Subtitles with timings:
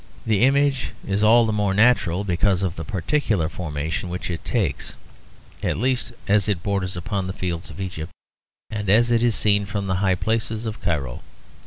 [0.25, 4.93] The image is all the more natural because of the particular formation which it takes,
[5.61, 8.11] at least as it borders upon the fields of Egypt,
[8.71, 11.21] and as it is seen from the high places of Cairo.